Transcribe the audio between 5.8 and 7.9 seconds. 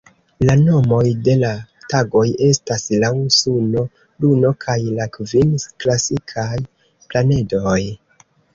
klasikaj planedoj.